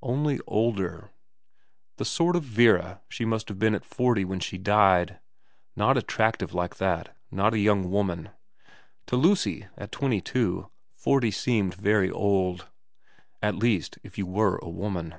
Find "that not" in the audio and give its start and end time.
6.76-7.52